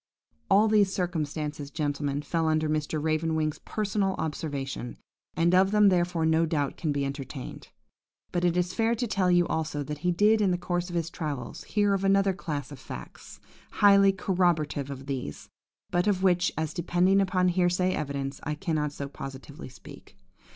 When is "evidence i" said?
17.93-18.55